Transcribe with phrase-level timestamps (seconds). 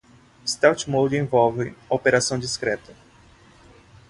[0.45, 2.91] Stealth Mode envolve operação discreta.